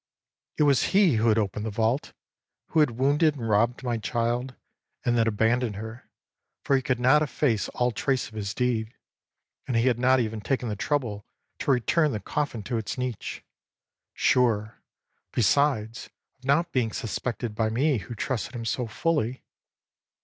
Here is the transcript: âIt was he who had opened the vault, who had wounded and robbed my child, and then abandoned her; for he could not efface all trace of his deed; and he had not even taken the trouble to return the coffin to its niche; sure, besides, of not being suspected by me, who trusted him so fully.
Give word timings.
âIt 0.59 0.65
was 0.65 0.83
he 0.97 1.17
who 1.17 1.27
had 1.29 1.37
opened 1.37 1.63
the 1.63 1.69
vault, 1.69 2.11
who 2.69 2.79
had 2.79 2.97
wounded 2.97 3.35
and 3.35 3.47
robbed 3.47 3.83
my 3.83 3.99
child, 3.99 4.55
and 5.05 5.15
then 5.15 5.27
abandoned 5.27 5.75
her; 5.75 6.09
for 6.63 6.75
he 6.75 6.81
could 6.81 6.99
not 6.99 7.21
efface 7.21 7.69
all 7.75 7.91
trace 7.91 8.27
of 8.27 8.33
his 8.33 8.55
deed; 8.55 8.95
and 9.67 9.77
he 9.77 9.85
had 9.85 9.99
not 9.99 10.19
even 10.19 10.41
taken 10.41 10.69
the 10.69 10.75
trouble 10.75 11.23
to 11.59 11.69
return 11.69 12.11
the 12.13 12.19
coffin 12.19 12.63
to 12.63 12.77
its 12.79 12.97
niche; 12.97 13.43
sure, 14.15 14.81
besides, 15.33 16.09
of 16.39 16.45
not 16.45 16.71
being 16.71 16.91
suspected 16.91 17.53
by 17.53 17.69
me, 17.69 17.99
who 17.99 18.15
trusted 18.15 18.55
him 18.55 18.65
so 18.65 18.87
fully. 18.87 19.43